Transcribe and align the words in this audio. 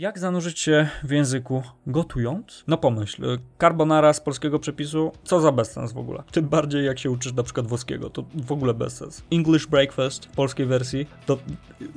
Jak 0.00 0.18
zanurzyć 0.18 0.60
się 0.60 0.88
w 1.04 1.10
języku 1.10 1.62
gotując? 1.86 2.64
No 2.66 2.78
pomyśl, 2.78 3.24
y, 3.24 3.38
carbonara 3.60 4.12
z 4.12 4.20
polskiego 4.20 4.58
przepisu, 4.58 5.12
co 5.24 5.40
za 5.40 5.52
bezsens 5.52 5.92
w 5.92 5.98
ogóle. 5.98 6.22
Tym 6.32 6.48
bardziej 6.48 6.86
jak 6.86 6.98
się 6.98 7.10
uczysz 7.10 7.32
na 7.32 7.42
przykład 7.42 7.66
włoskiego, 7.66 8.10
to 8.10 8.24
w 8.34 8.52
ogóle 8.52 8.74
bezsens. 8.74 9.22
English 9.32 9.66
breakfast 9.66 10.24
w 10.24 10.28
polskiej 10.28 10.66
wersji, 10.66 11.06
to 11.26 11.38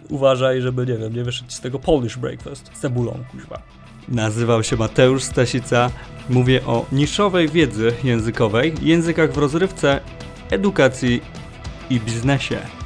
uważaj, 0.09 0.61
żeby, 0.61 0.85
nie 0.85 0.97
wiem, 0.97 1.15
nie 1.15 1.23
wyszedł 1.23 1.51
z 1.51 1.59
tego 1.59 1.79
Polish 1.79 2.17
breakfast 2.17 2.71
z 2.73 2.79
cebulą, 2.79 3.19
kuźwa. 3.31 3.61
Nazywam 4.07 4.63
się 4.63 4.75
Mateusz 4.75 5.23
Stasica, 5.23 5.89
mówię 6.29 6.65
o 6.65 6.85
niszowej 6.91 7.49
wiedzy 7.49 7.93
językowej, 8.03 8.73
językach 8.81 9.31
w 9.31 9.37
rozrywce, 9.37 9.99
edukacji 10.51 11.21
i 11.89 11.99
biznesie. 11.99 12.82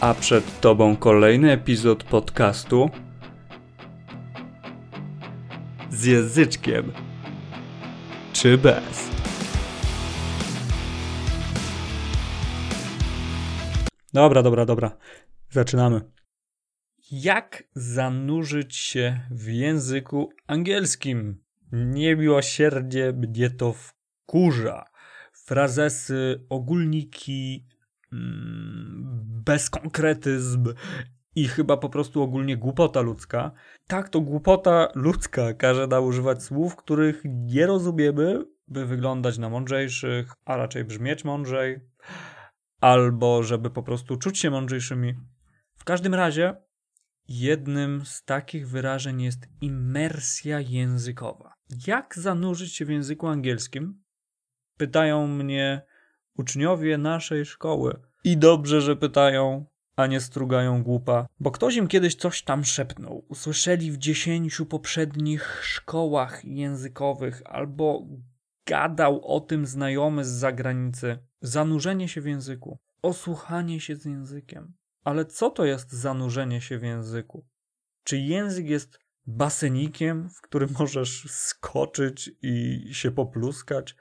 A 0.00 0.14
przed 0.14 0.60
Tobą 0.60 0.96
kolejny 0.96 1.52
epizod 1.52 2.04
podcastu 2.04 2.90
z 5.90 6.04
języczkiem 6.04 6.92
czy 8.32 8.58
bez. 8.58 9.10
Dobra, 14.12 14.42
dobra, 14.42 14.66
dobra. 14.66 14.96
Zaczynamy. 15.50 16.00
Jak 17.10 17.64
zanurzyć 17.74 18.76
się 18.76 19.20
w 19.30 19.48
języku 19.48 20.30
angielskim? 20.46 21.44
Niemiłosierdzie 21.72 23.12
mnie 23.12 23.50
to 23.50 23.72
wkurza. 23.72 24.84
Frazesy, 25.32 26.46
ogólniki, 26.48 27.66
bezkonkretyzm 29.44 30.64
i 31.34 31.48
chyba 31.48 31.76
po 31.76 31.88
prostu 31.88 32.22
ogólnie 32.22 32.56
głupota 32.56 33.00
ludzka. 33.00 33.52
Tak, 33.86 34.08
to 34.08 34.20
głupota 34.20 34.88
ludzka 34.94 35.54
każe 35.54 35.86
nam 35.86 36.04
używać 36.04 36.42
słów, 36.42 36.76
których 36.76 37.22
nie 37.24 37.66
rozumiemy, 37.66 38.44
by 38.68 38.86
wyglądać 38.86 39.38
na 39.38 39.48
mądrzejszych, 39.48 40.32
a 40.44 40.56
raczej 40.56 40.84
brzmieć 40.84 41.24
mądrzej, 41.24 41.80
albo 42.80 43.42
żeby 43.42 43.70
po 43.70 43.82
prostu 43.82 44.16
czuć 44.16 44.38
się 44.38 44.50
mądrzejszymi. 44.50 45.14
W 45.76 45.84
każdym 45.84 46.14
razie, 46.14 46.56
jednym 47.28 48.06
z 48.06 48.24
takich 48.24 48.68
wyrażeń 48.68 49.22
jest 49.22 49.48
imersja 49.60 50.60
językowa. 50.60 51.54
Jak 51.86 52.14
zanurzyć 52.18 52.74
się 52.74 52.84
w 52.84 52.90
języku 52.90 53.26
angielskim? 53.26 54.02
Pytają 54.76 55.26
mnie 55.26 55.82
uczniowie 56.38 56.98
naszej 56.98 57.44
szkoły. 57.44 58.00
I 58.24 58.36
dobrze, 58.36 58.80
że 58.80 58.96
pytają, 58.96 59.64
a 59.96 60.06
nie 60.06 60.20
strugają 60.20 60.82
głupa, 60.82 61.26
bo 61.40 61.50
ktoś 61.50 61.76
im 61.76 61.88
kiedyś 61.88 62.14
coś 62.14 62.42
tam 62.42 62.64
szepnął. 62.64 63.24
Usłyszeli 63.28 63.92
w 63.92 63.98
dziesięciu 63.98 64.66
poprzednich 64.66 65.60
szkołach 65.62 66.44
językowych 66.44 67.42
albo 67.44 68.06
gadał 68.66 69.36
o 69.36 69.40
tym 69.40 69.66
znajomy 69.66 70.24
z 70.24 70.28
zagranicy. 70.28 71.18
Zanurzenie 71.40 72.08
się 72.08 72.20
w 72.20 72.26
języku, 72.26 72.78
osłuchanie 73.02 73.80
się 73.80 73.96
z 73.96 74.04
językiem. 74.04 74.72
Ale 75.04 75.24
co 75.24 75.50
to 75.50 75.64
jest 75.64 75.92
zanurzenie 75.92 76.60
się 76.60 76.78
w 76.78 76.82
języku? 76.82 77.46
Czy 78.04 78.18
język 78.18 78.66
jest 78.66 78.98
basenikiem, 79.26 80.28
w 80.28 80.40
którym 80.40 80.70
możesz 80.78 81.30
skoczyć 81.30 82.30
i 82.42 82.84
się 82.92 83.10
popluskać? 83.10 83.96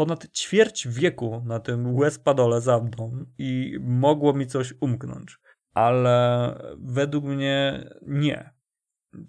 Ponad 0.00 0.32
ćwierć 0.32 0.88
wieku 0.88 1.42
na 1.46 1.60
tym 1.60 1.94
łezpadole 1.94 2.60
za 2.60 2.80
mną 2.80 3.24
i 3.38 3.78
mogło 3.80 4.32
mi 4.32 4.46
coś 4.46 4.74
umknąć. 4.80 5.38
Ale 5.74 6.54
według 6.78 7.24
mnie 7.24 7.90
nie. 8.06 8.54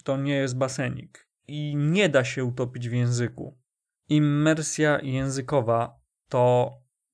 To 0.03 0.17
nie 0.17 0.35
jest 0.35 0.57
basenik. 0.57 1.27
I 1.47 1.75
nie 1.75 2.09
da 2.09 2.23
się 2.23 2.45
utopić 2.45 2.89
w 2.89 2.93
języku. 2.93 3.57
Immersja 4.09 4.99
językowa 5.01 5.99
to 6.29 6.73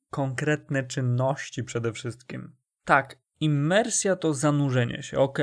konkretne 0.10 0.84
czynności 0.84 1.64
przede 1.64 1.94
wszystkim. 1.94 2.56
Tak, 2.84 3.20
immersja 3.40 4.16
to 4.16 4.34
zanurzenie 4.34 5.04
się, 5.04 5.20
ok. 5.20 5.40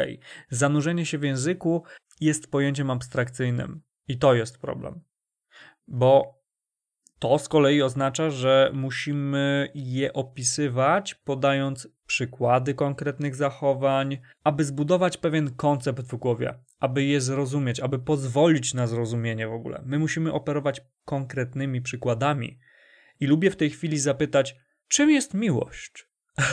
Zanurzenie 0.50 1.06
się 1.06 1.19
w 1.19 1.22
języku 1.22 1.84
jest 2.21 2.50
pojęciem 2.50 2.91
abstrakcyjnym 2.91 3.83
i 4.09 4.19
to 4.19 4.34
jest 4.34 4.59
problem. 4.59 5.00
Bo 5.89 6.44
to 7.19 7.39
z 7.39 7.49
kolei 7.49 7.83
oznacza, 7.83 8.31
że 8.31 8.71
musimy 8.75 9.71
je 9.75 10.13
opisywać, 10.13 11.15
podając 11.15 11.89
przykłady 12.07 12.75
konkretnych 12.75 13.35
zachowań, 13.35 14.19
aby 14.45 14.65
zbudować 14.65 15.17
pewien 15.17 15.55
koncept 15.55 16.03
w 16.03 16.17
głowie, 16.17 16.55
aby 16.81 17.05
je 17.05 17.21
zrozumieć, 17.21 17.81
aby 17.81 17.99
pozwolić 17.99 18.75
na 18.75 18.87
zrozumienie 18.87 19.49
w 19.49 19.53
ogóle. 19.53 19.83
My 19.87 19.99
musimy 19.99 20.33
operować 20.33 20.81
konkretnymi 21.05 21.83
przykładami. 21.83 22.59
I 23.21 23.27
lubię 23.27 23.51
w 23.51 23.57
tej 23.57 23.71
chwili 23.71 23.99
zapytać, 23.99 24.57
czym 24.89 25.11
jest 25.11 25.35
miłość? 25.35 26.09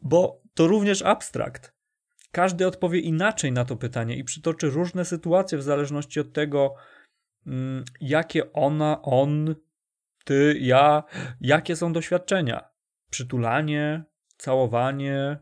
Bo 0.00 0.42
to 0.54 0.66
również 0.66 1.02
abstrakt. 1.02 1.74
Każdy 2.32 2.66
odpowie 2.66 3.00
inaczej 3.00 3.52
na 3.52 3.64
to 3.64 3.76
pytanie 3.76 4.16
i 4.16 4.24
przytoczy 4.24 4.70
różne 4.70 5.04
sytuacje 5.04 5.58
w 5.58 5.62
zależności 5.62 6.20
od 6.20 6.32
tego, 6.32 6.74
jakie 8.00 8.52
ona, 8.52 9.02
on, 9.02 9.54
ty, 10.24 10.56
ja, 10.60 11.02
jakie 11.40 11.76
są 11.76 11.92
doświadczenia. 11.92 12.68
Przytulanie, 13.10 14.04
całowanie, 14.36 15.38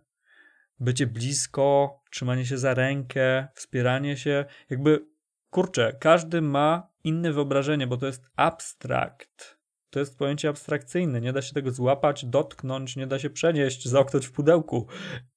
bycie 0.80 1.06
blisko, 1.06 2.00
trzymanie 2.10 2.46
się 2.46 2.58
za 2.58 2.74
rękę, 2.74 3.48
wspieranie 3.54 4.16
się. 4.16 4.44
Jakby, 4.70 5.06
kurczę, 5.50 5.96
każdy 6.00 6.42
ma 6.42 6.90
inne 7.04 7.32
wyobrażenie, 7.32 7.86
bo 7.86 7.96
to 7.96 8.06
jest 8.06 8.30
abstrakt. 8.36 9.60
To 9.90 9.98
jest 9.98 10.18
pojęcie 10.18 10.48
abstrakcyjne. 10.48 11.20
Nie 11.20 11.32
da 11.32 11.42
się 11.42 11.54
tego 11.54 11.70
złapać, 11.70 12.24
dotknąć, 12.24 12.96
nie 12.96 13.06
da 13.06 13.18
się 13.18 13.30
przenieść, 13.30 13.88
zamknąć 13.88 14.26
w 14.26 14.32
pudełku. 14.32 14.86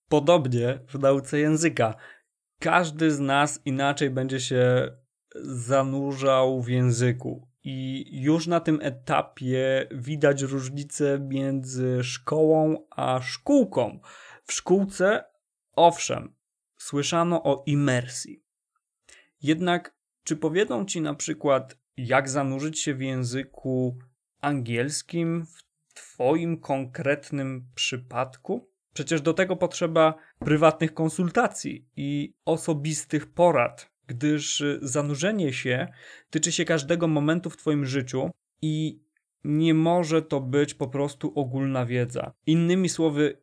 Podobnie 0.09 0.79
w 0.87 0.99
nauce 0.99 1.39
języka. 1.39 1.95
Każdy 2.59 3.11
z 3.11 3.19
nas 3.19 3.61
inaczej 3.65 4.09
będzie 4.09 4.39
się 4.39 4.91
zanurzał 5.41 6.61
w 6.61 6.67
języku. 6.67 7.47
I 7.63 8.05
już 8.21 8.47
na 8.47 8.59
tym 8.59 8.79
etapie 8.81 9.87
widać 9.91 10.41
różnicę 10.41 11.19
między 11.19 12.03
szkołą 12.03 12.87
a 12.89 13.21
szkółką. 13.21 13.99
W 14.43 14.53
szkółce, 14.53 15.23
owszem, 15.75 16.35
słyszano 16.77 17.43
o 17.43 17.63
imersji. 17.65 18.43
Jednak, 19.41 19.95
czy 20.23 20.35
powiedzą 20.35 20.85
ci 20.85 21.01
na 21.01 21.13
przykład, 21.13 21.77
jak 21.97 22.29
zanurzyć 22.29 22.79
się 22.79 22.93
w 22.93 23.01
języku 23.01 23.97
angielskim 24.41 25.45
w 25.45 25.63
Twoim 25.93 26.59
konkretnym 26.59 27.67
przypadku? 27.75 28.69
Przecież 28.93 29.21
do 29.21 29.33
tego 29.33 29.55
potrzeba 29.55 30.15
prywatnych 30.39 30.93
konsultacji 30.93 31.89
i 31.95 32.35
osobistych 32.45 33.33
porad, 33.33 33.92
gdyż 34.07 34.63
zanurzenie 34.81 35.53
się 35.53 35.87
tyczy 36.29 36.51
się 36.51 36.65
każdego 36.65 37.07
momentu 37.07 37.49
w 37.49 37.57
Twoim 37.57 37.85
życiu 37.85 38.31
i 38.61 39.03
nie 39.43 39.73
może 39.73 40.21
to 40.21 40.41
być 40.41 40.73
po 40.73 40.87
prostu 40.87 41.33
ogólna 41.35 41.85
wiedza. 41.85 42.33
Innymi 42.45 42.89
słowy, 42.89 43.37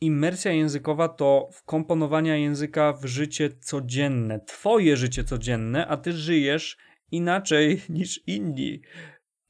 imersja 0.00 0.52
językowa 0.52 1.08
to 1.08 1.48
wkomponowanie 1.52 2.40
języka 2.40 2.92
w 2.92 3.04
życie 3.04 3.50
codzienne, 3.60 4.40
Twoje 4.40 4.96
życie 4.96 5.24
codzienne, 5.24 5.86
a 5.86 5.96
Ty 5.96 6.12
żyjesz 6.12 6.76
inaczej 7.10 7.82
niż 7.88 8.20
inni. 8.26 8.82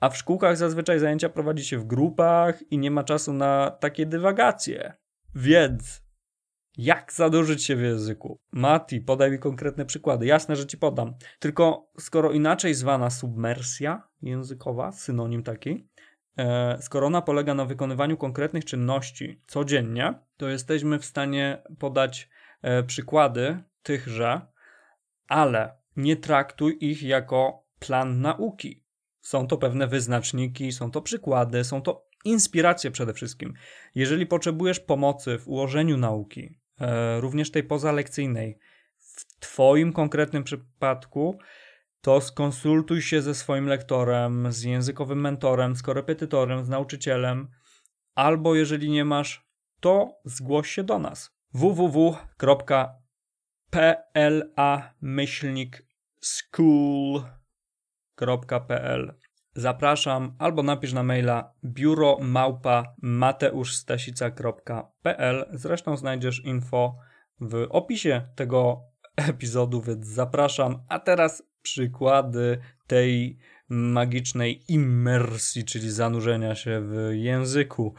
A 0.00 0.08
w 0.08 0.16
szkółkach 0.16 0.56
zazwyczaj 0.56 0.98
zajęcia 0.98 1.28
prowadzi 1.28 1.64
się 1.64 1.78
w 1.78 1.84
grupach 1.84 2.62
i 2.70 2.78
nie 2.78 2.90
ma 2.90 3.04
czasu 3.04 3.32
na 3.32 3.70
takie 3.80 4.06
dywagacje. 4.06 4.92
Więc 5.34 6.07
jak 6.78 7.12
zadłużyć 7.12 7.64
się 7.64 7.76
w 7.76 7.80
języku? 7.80 8.40
Mati, 8.52 9.00
podaj 9.00 9.30
mi 9.30 9.38
konkretne 9.38 9.86
przykłady. 9.86 10.26
Jasne, 10.26 10.56
że 10.56 10.66
ci 10.66 10.78
podam. 10.78 11.14
Tylko 11.38 11.90
skoro 11.98 12.32
inaczej 12.32 12.74
zwana 12.74 13.10
submersja 13.10 14.08
językowa, 14.22 14.92
synonim 14.92 15.42
taki, 15.42 15.88
e, 16.36 16.78
skoro 16.80 17.06
ona 17.06 17.22
polega 17.22 17.54
na 17.54 17.64
wykonywaniu 17.64 18.16
konkretnych 18.16 18.64
czynności 18.64 19.42
codziennie, 19.46 20.14
to 20.36 20.48
jesteśmy 20.48 20.98
w 20.98 21.04
stanie 21.04 21.62
podać 21.78 22.28
e, 22.62 22.82
przykłady 22.82 23.62
tychże, 23.82 24.40
ale 25.28 25.78
nie 25.96 26.16
traktuj 26.16 26.76
ich 26.80 27.02
jako 27.02 27.64
plan 27.78 28.20
nauki. 28.20 28.84
Są 29.20 29.46
to 29.46 29.56
pewne 29.56 29.86
wyznaczniki, 29.86 30.72
są 30.72 30.90
to 30.90 31.02
przykłady, 31.02 31.64
są 31.64 31.82
to 31.82 32.08
inspiracje 32.24 32.90
przede 32.90 33.14
wszystkim. 33.14 33.54
Jeżeli 33.94 34.26
potrzebujesz 34.26 34.80
pomocy 34.80 35.38
w 35.38 35.48
ułożeniu 35.48 35.96
nauki, 35.96 36.58
również 37.20 37.50
tej 37.50 37.64
pozalekcyjnej, 37.64 38.58
w 38.98 39.38
Twoim 39.40 39.92
konkretnym 39.92 40.44
przypadku, 40.44 41.38
to 42.00 42.20
skonsultuj 42.20 43.02
się 43.02 43.22
ze 43.22 43.34
swoim 43.34 43.66
lektorem, 43.66 44.52
z 44.52 44.62
językowym 44.62 45.20
mentorem, 45.20 45.76
z 45.76 45.82
korepetytorem, 45.82 46.64
z 46.64 46.68
nauczycielem, 46.68 47.48
albo 48.14 48.54
jeżeli 48.54 48.90
nie 48.90 49.04
masz, 49.04 49.48
to 49.80 50.08
zgłoś 50.24 50.70
się 50.70 50.84
do 50.84 50.98
nas. 50.98 51.30
www 51.54 52.16
pla 53.70 54.94
myślnik 55.00 55.86
school.pl 56.20 57.28
Zapraszam 59.54 60.34
albo 60.38 60.62
napisz 60.62 60.92
na 60.92 61.02
maila 61.02 61.52
biuro 61.64 62.18
małpa 62.20 62.94
mateuszstasica.pl 63.02 65.44
Zresztą 65.52 65.96
znajdziesz 65.96 66.44
info 66.44 66.96
w 67.40 67.66
opisie 67.70 68.28
tego 68.34 68.80
epizodu, 69.16 69.82
więc 69.82 70.06
zapraszam. 70.06 70.82
A 70.88 70.98
teraz 70.98 71.42
przykłady 71.62 72.58
tej 72.86 73.38
magicznej 73.68 74.72
immersji, 74.72 75.64
czyli 75.64 75.90
zanurzenia 75.90 76.54
się 76.54 76.80
w 76.80 77.10
języku. 77.12 77.94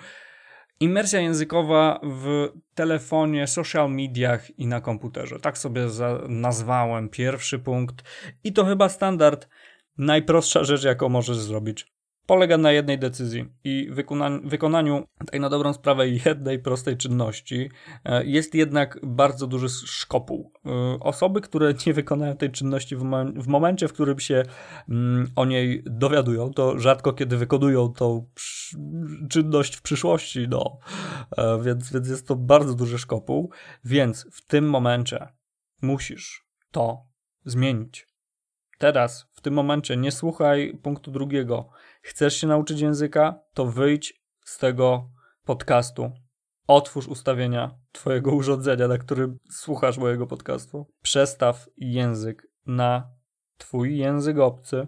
Imersja 0.79 1.19
językowa 1.19 1.99
w 2.03 2.49
telefonie, 2.75 3.47
social 3.47 3.91
mediach 3.91 4.59
i 4.59 4.67
na 4.67 4.81
komputerze. 4.81 5.39
Tak 5.39 5.57
sobie 5.57 5.87
nazwałem 6.27 7.09
pierwszy 7.09 7.59
punkt. 7.59 8.03
I 8.43 8.53
to 8.53 8.65
chyba 8.65 8.89
standard, 8.89 9.49
najprostsza 9.99 10.63
rzecz, 10.63 10.83
jaką 10.83 11.09
możesz 11.09 11.37
zrobić 11.37 11.85
polega 12.29 12.57
na 12.57 12.71
jednej 12.71 12.99
decyzji 12.99 13.45
i 13.63 13.89
wykonaniu 14.43 15.03
tak 15.25 15.39
na 15.39 15.49
dobrą 15.49 15.73
sprawę 15.73 16.07
jednej 16.07 16.59
prostej 16.59 16.97
czynności 16.97 17.69
e, 18.05 18.25
jest 18.25 18.55
jednak 18.55 18.99
bardzo 19.03 19.47
duży 19.47 19.69
szkopuł. 19.69 20.51
E, 20.65 20.71
osoby, 20.99 21.41
które 21.41 21.73
nie 21.87 21.93
wykonają 21.93 22.37
tej 22.37 22.51
czynności 22.51 22.95
w, 22.95 23.03
mom 23.03 23.41
w 23.41 23.47
momencie, 23.47 23.87
w 23.87 23.93
którym 23.93 24.19
się 24.19 24.43
mm, 24.89 25.27
o 25.35 25.45
niej 25.45 25.83
dowiadują, 25.85 26.53
to 26.53 26.79
rzadko 26.79 27.13
kiedy 27.13 27.37
wykonują 27.37 27.93
tą 27.93 28.29
czynność 29.29 29.75
w 29.75 29.81
przyszłości, 29.81 30.47
no. 30.49 30.79
E, 31.37 31.61
więc, 31.61 31.93
więc 31.93 32.09
jest 32.09 32.27
to 32.27 32.35
bardzo 32.35 32.73
duży 32.73 32.97
szkopuł, 32.97 33.51
więc 33.83 34.27
w 34.31 34.45
tym 34.45 34.69
momencie 34.69 35.27
musisz 35.81 36.45
to 36.71 37.05
zmienić. 37.45 38.07
Teraz, 38.79 39.27
w 39.39 39.41
tym 39.41 39.53
momencie, 39.53 39.97
nie 39.97 40.11
słuchaj 40.11 40.77
punktu 40.83 41.11
drugiego. 41.11 41.69
Chcesz 42.01 42.35
się 42.35 42.47
nauczyć 42.47 42.81
języka, 42.81 43.39
to 43.53 43.65
wyjdź 43.65 44.23
z 44.45 44.57
tego 44.57 45.09
podcastu. 45.45 46.11
Otwórz 46.67 47.07
ustawienia 47.07 47.71
Twojego 47.91 48.31
urządzenia, 48.31 48.87
na 48.87 48.97
którym 48.97 49.39
słuchasz 49.51 49.97
mojego 49.97 50.27
podcastu. 50.27 50.85
Przestaw 51.01 51.67
język 51.77 52.47
na 52.65 53.09
Twój 53.57 53.97
język 53.97 54.39
obcy 54.39 54.87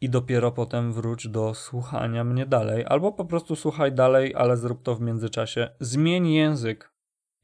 i 0.00 0.10
dopiero 0.10 0.52
potem 0.52 0.92
wróć 0.92 1.28
do 1.28 1.54
słuchania 1.54 2.24
mnie 2.24 2.46
dalej. 2.46 2.84
Albo 2.88 3.12
po 3.12 3.24
prostu 3.24 3.56
słuchaj 3.56 3.92
dalej, 3.92 4.34
ale 4.34 4.56
zrób 4.56 4.82
to 4.82 4.94
w 4.94 5.00
międzyczasie. 5.00 5.70
Zmień 5.80 6.28
język. 6.32 6.92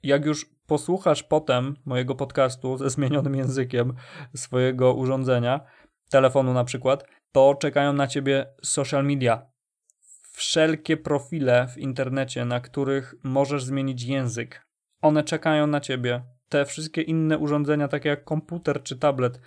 Jak 0.03 0.25
już 0.27 0.47
posłuchasz 0.67 1.23
potem 1.23 1.77
mojego 1.85 2.15
podcastu 2.15 2.77
ze 2.77 2.91
zmienionym 2.91 3.35
językiem 3.35 3.95
swojego 4.35 4.95
urządzenia, 4.95 5.61
telefonu 6.11 6.53
na 6.53 6.65
przykład, 6.65 7.07
to 7.33 7.55
czekają 7.55 7.93
na 7.93 8.07
ciebie 8.07 8.47
social 8.63 9.05
media. 9.05 9.47
Wszelkie 10.33 10.97
profile 10.97 11.69
w 11.69 11.79
internecie, 11.79 12.45
na 12.45 12.61
których 12.61 13.15
możesz 13.23 13.65
zmienić 13.65 14.03
język. 14.03 14.67
One 15.03 15.25
czekają 15.25 15.67
na 15.67 15.81
ciebie. 15.81 16.23
Te 16.49 16.65
wszystkie 16.65 17.03
inne 17.03 17.39
urządzenia, 17.39 17.89
takie 17.89 18.09
jak 18.09 18.25
komputer 18.25 18.83
czy 18.83 18.99
tablet, 18.99 19.41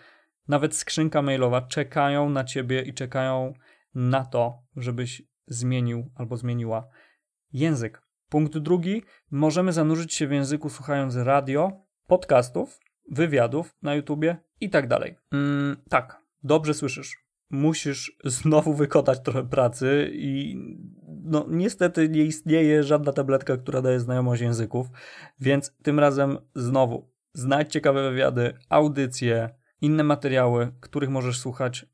nawet 0.47 0.75
skrzynka 0.75 1.21
mailowa, 1.21 1.61
czekają 1.61 2.29
na 2.29 2.43
ciebie 2.43 2.81
i 2.81 2.93
czekają 2.93 3.53
na 3.95 4.25
to, 4.25 4.63
żebyś 4.75 5.21
zmienił 5.47 6.11
albo 6.15 6.37
zmieniła 6.37 6.87
język. 7.53 8.01
Punkt 8.29 8.57
drugi, 8.57 9.03
możemy 9.31 9.73
zanurzyć 9.73 10.13
się 10.13 10.27
w 10.27 10.31
języku 10.31 10.69
słuchając 10.69 11.15
radio, 11.15 11.71
podcastów, 12.07 12.79
wywiadów 13.11 13.75
na 13.81 13.95
YouTubie 13.95 14.37
i 14.61 14.69
tak 14.69 14.87
dalej. 14.87 15.17
Mm, 15.31 15.77
tak, 15.89 16.22
dobrze 16.43 16.73
słyszysz. 16.73 17.23
Musisz 17.49 18.17
znowu 18.23 18.73
wykonać 18.73 19.19
trochę 19.23 19.49
pracy 19.49 20.11
i 20.13 20.57
no 21.23 21.45
niestety 21.49 22.09
nie 22.09 22.23
istnieje 22.23 22.83
żadna 22.83 23.13
tabletka, 23.13 23.57
która 23.57 23.81
daje 23.81 23.99
znajomość 23.99 24.41
języków, 24.41 24.87
więc 25.39 25.75
tym 25.83 25.99
razem 25.99 26.37
znowu 26.55 27.13
znajdź 27.33 27.71
ciekawe 27.71 28.09
wywiady, 28.09 28.53
audycje, 28.69 29.49
inne 29.81 30.03
materiały, 30.03 30.71
których 30.79 31.09
możesz 31.09 31.39
słuchać. 31.39 31.85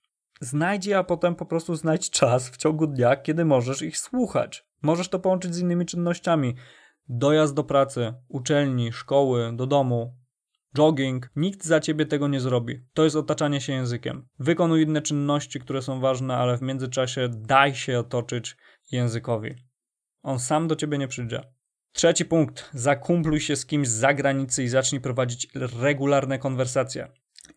Znajdź 0.42 0.86
je, 0.86 0.98
a 0.98 1.04
potem 1.04 1.36
po 1.36 1.45
prostu 1.45 1.75
znajdź 1.75 2.10
czas 2.10 2.50
w 2.50 2.57
ciągu 2.57 2.88
dnia, 2.88 3.16
kiedy 3.16 3.45
możesz 3.45 3.81
ich 3.81 3.98
słuchać. 3.98 4.68
Możesz 4.81 5.10
to 5.10 5.19
połączyć 5.19 5.56
z 5.56 5.60
innymi 5.60 5.86
czynnościami. 5.86 6.56
Dojazd 7.10 7.54
do 7.54 7.63
pracy, 7.63 8.13
uczelni, 8.28 8.92
szkoły, 8.92 9.52
do 9.56 9.68
domu, 9.68 10.19
jogging. 10.77 11.30
Nikt 11.36 11.66
za 11.66 11.80
ciebie 11.80 12.06
tego 12.06 12.27
nie 12.27 12.39
zrobi. 12.39 12.86
To 12.94 13.04
jest 13.04 13.16
otaczanie 13.16 13.62
się 13.62 13.74
językiem. 13.74 14.27
Wykonuj 14.39 14.83
inne 14.83 15.01
czynności, 15.01 15.60
które 15.60 15.81
są 15.81 16.00
ważne, 16.00 16.38
ale 16.38 16.57
w 16.57 16.62
międzyczasie 16.62 17.30
daj 17.30 17.75
się 17.75 18.00
otoczyć 18.00 18.57
językowi. 18.92 19.56
On 20.24 20.39
sam 20.39 20.68
do 20.68 20.75
ciebie 20.75 20.98
nie 20.98 21.07
przyjdzie. 21.07 21.42
Trzeci 21.92 22.25
punkt. 22.25 22.69
Zakumpluj 22.74 23.39
się 23.39 23.56
z 23.56 23.66
kimś 23.66 23.88
z 23.88 23.92
zagranicy 23.92 24.63
i 24.63 24.68
zacznij 24.68 25.01
prowadzić 25.01 25.48
regularne 25.80 26.39
konwersacje. 26.39 27.07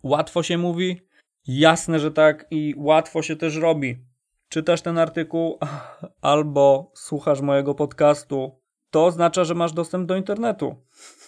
Łatwo 0.02 0.42
się 0.42 0.58
mówi, 0.58 1.00
jasne, 1.46 1.98
że 1.98 2.10
tak 2.10 2.46
i 2.50 2.74
łatwo 2.76 3.22
się 3.22 3.36
też 3.36 3.56
robi 3.56 4.12
czytasz 4.52 4.82
ten 4.82 4.98
artykuł 4.98 5.58
albo 6.20 6.92
słuchasz 6.94 7.40
mojego 7.40 7.74
podcastu, 7.74 8.60
to 8.90 9.06
oznacza, 9.06 9.44
że 9.44 9.54
masz 9.54 9.72
dostęp 9.72 10.06
do 10.06 10.16
internetu. 10.16 10.76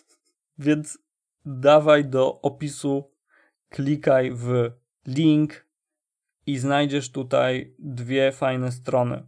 Więc 0.58 0.98
dawaj 1.44 2.04
do 2.04 2.40
opisu, 2.40 3.10
klikaj 3.68 4.32
w 4.34 4.70
link 5.06 5.66
i 6.46 6.58
znajdziesz 6.58 7.12
tutaj 7.12 7.74
dwie 7.78 8.32
fajne 8.32 8.72
strony: 8.72 9.26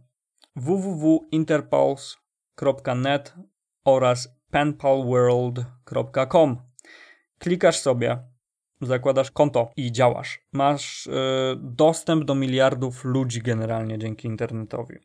www.interpulse.net 0.55 3.35
oraz 3.85 4.37
penpalworld.com. 4.51 6.57
Klikasz 7.39 7.79
sobie 7.79 8.19
zakładasz 8.81 9.31
konto 9.31 9.71
i 9.75 9.91
działasz. 9.91 10.39
Masz 10.53 11.07
y, 11.07 11.11
dostęp 11.55 12.23
do 12.23 12.35
miliardów 12.35 13.05
ludzi 13.05 13.41
generalnie 13.41 13.97
dzięki 13.97 14.27
internetowi. 14.27 14.95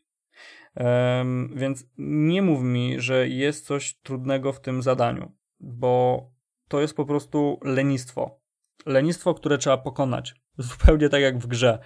więc 1.55 1.85
nie 1.97 2.41
mów 2.41 2.63
mi, 2.63 2.99
że 2.99 3.27
jest 3.27 3.65
coś 3.65 3.95
trudnego 4.03 4.53
w 4.53 4.61
tym 4.61 4.81
zadaniu, 4.81 5.31
bo 5.59 6.32
to 6.73 6.81
jest 6.81 6.95
po 6.95 7.05
prostu 7.05 7.59
lenistwo. 7.63 8.39
Lenistwo, 8.85 9.33
które 9.33 9.57
trzeba 9.57 9.77
pokonać. 9.77 10.35
Zupełnie 10.57 11.09
tak 11.09 11.21
jak 11.21 11.37
w 11.37 11.47
grze. 11.47 11.79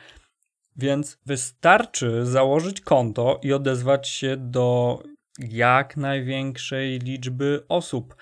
Więc 0.76 1.20
wystarczy 1.26 2.26
założyć 2.26 2.82
konto 2.82 3.40
i 3.44 3.54
odezwać 3.54 4.10
się 4.10 4.38
do 4.38 5.00
jak 5.40 5.98
największej 5.98 7.00
liczby 7.00 7.66
osób. 7.70 8.16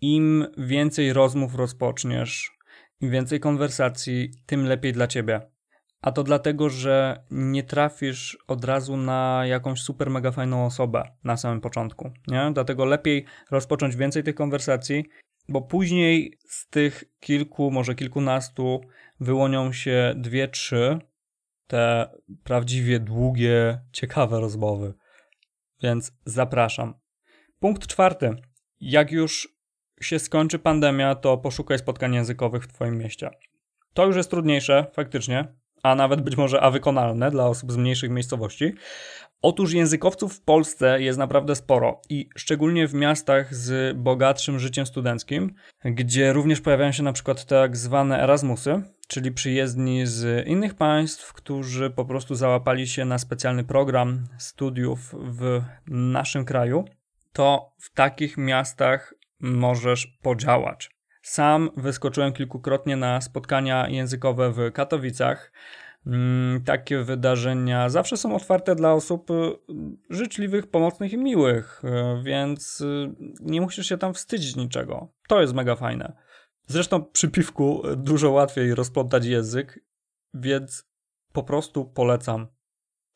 Im 0.00 0.46
więcej 0.58 1.12
rozmów 1.12 1.54
rozpoczniesz, 1.54 2.50
im 3.00 3.10
więcej 3.10 3.40
konwersacji, 3.40 4.30
tym 4.46 4.66
lepiej 4.66 4.92
dla 4.92 5.06
ciebie. 5.06 5.40
A 6.02 6.12
to 6.12 6.22
dlatego, 6.22 6.68
że 6.68 7.24
nie 7.30 7.62
trafisz 7.62 8.38
od 8.48 8.64
razu 8.64 8.96
na 8.96 9.42
jakąś 9.46 9.82
super 9.82 10.10
mega 10.10 10.32
fajną 10.32 10.66
osobę 10.66 11.02
na 11.24 11.36
samym 11.36 11.60
początku, 11.60 12.10
nie? 12.28 12.50
Dlatego 12.54 12.84
lepiej 12.84 13.24
rozpocząć 13.50 13.96
więcej 13.96 14.22
tych 14.22 14.34
konwersacji, 14.34 15.04
bo 15.48 15.62
później 15.62 16.38
z 16.48 16.68
tych 16.68 17.04
kilku, 17.20 17.70
może 17.70 17.94
kilkunastu 17.94 18.80
wyłonią 19.20 19.72
się 19.72 20.14
dwie, 20.16 20.48
trzy 20.48 20.98
te 21.66 22.10
prawdziwie 22.44 23.00
długie, 23.00 23.80
ciekawe 23.92 24.40
rozmowy. 24.40 24.94
Więc 25.82 26.12
zapraszam. 26.24 26.94
Punkt 27.58 27.86
czwarty. 27.86 28.36
Jak 28.80 29.12
już 29.12 29.48
się 30.00 30.18
skończy 30.18 30.58
pandemia, 30.58 31.14
to 31.14 31.38
poszukaj 31.38 31.78
spotkań 31.78 32.14
językowych 32.14 32.64
w 32.64 32.72
Twoim 32.72 32.98
mieście. 32.98 33.30
To 33.94 34.06
już 34.06 34.16
jest 34.16 34.30
trudniejsze, 34.30 34.86
faktycznie, 34.92 35.54
a 35.82 35.94
nawet 35.94 36.20
być 36.20 36.36
może 36.36 36.60
awykonalne 36.60 37.30
dla 37.30 37.46
osób 37.46 37.72
z 37.72 37.76
mniejszych 37.76 38.10
miejscowości. 38.10 38.74
Otóż 39.42 39.72
językowców 39.72 40.34
w 40.34 40.40
Polsce 40.40 41.02
jest 41.02 41.18
naprawdę 41.18 41.56
sporo 41.56 42.00
i 42.08 42.28
szczególnie 42.36 42.88
w 42.88 42.94
miastach 42.94 43.54
z 43.54 43.96
bogatszym 43.96 44.58
życiem 44.58 44.86
studenckim, 44.86 45.54
gdzie 45.84 46.32
również 46.32 46.60
pojawiają 46.60 46.92
się 46.92 47.02
na 47.02 47.12
przykład 47.12 47.44
tak 47.44 47.76
zwane 47.76 48.22
Erasmusy, 48.22 48.82
czyli 49.08 49.32
przyjezdni 49.32 50.06
z 50.06 50.46
innych 50.46 50.74
państw, 50.74 51.32
którzy 51.32 51.90
po 51.90 52.04
prostu 52.04 52.34
załapali 52.34 52.86
się 52.86 53.04
na 53.04 53.18
specjalny 53.18 53.64
program 53.64 54.24
studiów 54.38 55.14
w 55.14 55.62
naszym 55.86 56.44
kraju. 56.44 56.84
To 57.32 57.72
w 57.78 57.92
takich 57.94 58.36
miastach 58.36 59.14
możesz 59.40 60.06
podziałać. 60.06 60.90
Sam 61.22 61.70
wyskoczyłem 61.76 62.32
kilkukrotnie 62.32 62.96
na 62.96 63.20
spotkania 63.20 63.88
językowe 63.88 64.52
w 64.52 64.72
Katowicach. 64.72 65.52
Mm, 66.06 66.64
takie 66.64 66.98
wydarzenia 66.98 67.88
zawsze 67.88 68.16
są 68.16 68.36
otwarte 68.36 68.74
dla 68.74 68.92
osób 68.92 69.30
y, 69.30 69.34
życzliwych, 70.10 70.66
pomocnych 70.66 71.12
i 71.12 71.18
miłych, 71.18 71.82
y, 71.84 72.22
więc 72.22 72.80
y, 72.80 73.14
nie 73.40 73.60
musisz 73.60 73.86
się 73.86 73.98
tam 73.98 74.14
wstydzić 74.14 74.56
niczego. 74.56 75.12
To 75.28 75.40
jest 75.40 75.54
mega 75.54 75.76
fajne. 75.76 76.12
Zresztą 76.66 77.04
przy 77.04 77.30
piwku 77.30 77.82
dużo 77.96 78.30
łatwiej 78.30 78.74
rozplątać 78.74 79.24
język, 79.24 79.84
więc 80.34 80.84
po 81.32 81.42
prostu 81.42 81.84
polecam. 81.84 82.46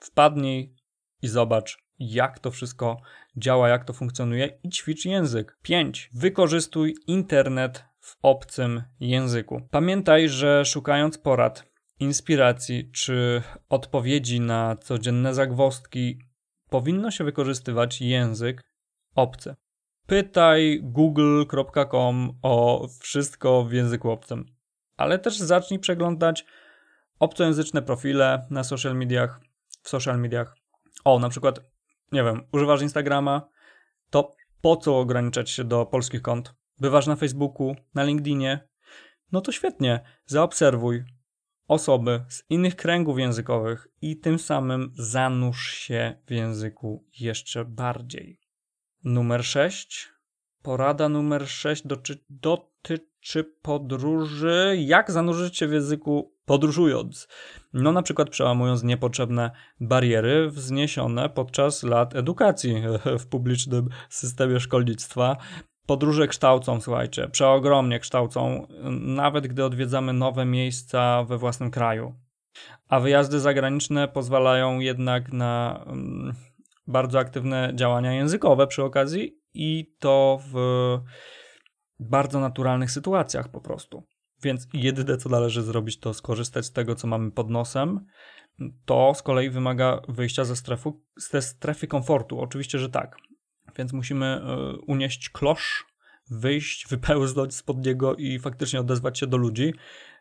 Wpadnij 0.00 0.74
i 1.22 1.28
zobacz, 1.28 1.78
jak 1.98 2.38
to 2.38 2.50
wszystko 2.50 3.00
działa, 3.36 3.68
jak 3.68 3.84
to 3.84 3.92
funkcjonuje 3.92 4.58
i 4.62 4.68
ćwicz 4.68 5.04
język. 5.04 5.58
5. 5.62 6.10
Wykorzystuj 6.14 6.94
internet 7.06 7.84
w 8.00 8.16
obcym 8.22 8.82
języku. 9.00 9.60
Pamiętaj, 9.70 10.28
że 10.28 10.64
szukając 10.64 11.18
porad, 11.18 11.75
inspiracji 12.00 12.90
czy 12.92 13.42
odpowiedzi 13.68 14.40
na 14.40 14.76
codzienne 14.76 15.34
zagwozdki, 15.34 16.18
powinno 16.70 17.10
się 17.10 17.24
wykorzystywać 17.24 18.00
język 18.00 18.62
obcy. 19.14 19.54
Pytaj 20.06 20.80
google.com 20.82 22.38
o 22.42 22.86
wszystko 23.00 23.64
w 23.64 23.72
języku 23.72 24.10
obcym, 24.10 24.44
ale 24.96 25.18
też 25.18 25.38
zacznij 25.38 25.80
przeglądać 25.80 26.46
obcojęzyczne 27.18 27.82
profile 27.82 28.46
na 28.50 28.64
social 28.64 28.96
mediach, 28.96 29.40
w 29.82 29.88
social 29.88 30.20
mediach. 30.20 30.56
O, 31.04 31.18
na 31.18 31.28
przykład, 31.28 31.60
nie 32.12 32.24
wiem, 32.24 32.42
używasz 32.52 32.82
Instagrama, 32.82 33.48
to 34.10 34.32
po 34.60 34.76
co 34.76 34.98
ograniczać 34.98 35.50
się 35.50 35.64
do 35.64 35.86
polskich 35.86 36.22
kont? 36.22 36.54
Bywasz 36.78 37.06
na 37.06 37.16
Facebooku, 37.16 37.76
na 37.94 38.04
LinkedInie? 38.04 38.68
No 39.32 39.40
to 39.40 39.52
świetnie, 39.52 40.00
zaobserwuj 40.26 41.04
osoby 41.68 42.24
z 42.28 42.42
innych 42.50 42.76
kręgów 42.76 43.18
językowych 43.18 43.88
i 44.02 44.16
tym 44.16 44.38
samym 44.38 44.92
zanurz 44.94 45.70
się 45.70 46.14
w 46.26 46.30
języku 46.30 47.04
jeszcze 47.20 47.64
bardziej. 47.64 48.40
Numer 49.04 49.44
6. 49.44 50.08
Porada 50.62 51.08
numer 51.08 51.48
6 51.48 51.82
dotyczy, 52.30 53.44
podróży. 53.62 54.76
Jak 54.78 55.10
zanurzyć 55.10 55.56
się 55.56 55.68
w 55.68 55.72
języku 55.72 56.34
podróżując? 56.44 57.28
No, 57.72 57.92
na 57.92 58.02
przykład 58.02 58.30
przełamując 58.30 58.82
niepotrzebne 58.82 59.50
bariery 59.80 60.50
wzniesione 60.50 61.28
podczas 61.28 61.82
lat 61.82 62.16
edukacji 62.16 62.82
w 63.20 63.26
publicznym 63.26 63.88
systemie 64.08 64.60
szkolnictwa. 64.60 65.36
Podróże 65.86 66.28
kształcą, 66.28 66.80
słuchajcie, 66.80 67.28
przeogromnie 67.28 68.00
kształcą, 68.00 68.66
nawet 69.00 69.46
gdy 69.46 69.64
odwiedzamy 69.64 70.12
nowe 70.12 70.44
miejsca 70.44 71.24
we 71.24 71.38
własnym 71.38 71.70
kraju. 71.70 72.14
A 72.88 73.00
wyjazdy 73.00 73.40
zagraniczne 73.40 74.08
pozwalają 74.08 74.80
jednak 74.80 75.32
na 75.32 75.84
mm, 75.86 76.34
bardzo 76.86 77.18
aktywne 77.18 77.72
działania 77.74 78.12
językowe 78.12 78.66
przy 78.66 78.82
okazji 78.84 79.40
i 79.54 79.94
to 79.98 80.40
w 80.52 80.54
bardzo 82.00 82.40
naturalnych 82.40 82.90
sytuacjach 82.90 83.48
po 83.48 83.60
prostu. 83.60 84.02
Więc 84.42 84.68
jedyne 84.72 85.16
co 85.16 85.28
należy 85.28 85.62
zrobić 85.62 86.00
to 86.00 86.14
skorzystać 86.14 86.66
z 86.66 86.72
tego, 86.72 86.94
co 86.94 87.06
mamy 87.06 87.30
pod 87.30 87.50
nosem. 87.50 88.06
To 88.84 89.12
z 89.14 89.22
kolei 89.22 89.50
wymaga 89.50 90.00
wyjścia 90.08 90.44
ze, 90.44 90.54
ze 91.16 91.42
strefy 91.42 91.86
komfortu. 91.86 92.40
Oczywiście, 92.40 92.78
że 92.78 92.90
tak. 92.90 93.16
Więc 93.78 93.92
musimy 93.92 94.26
e, 94.26 94.76
unieść 94.86 95.30
klosz, 95.30 95.86
wyjść, 96.30 96.88
wypełznąć 96.88 97.54
spod 97.54 97.86
niego 97.86 98.14
i 98.14 98.38
faktycznie 98.38 98.80
odezwać 98.80 99.18
się 99.18 99.26
do 99.26 99.36
ludzi. 99.36 99.74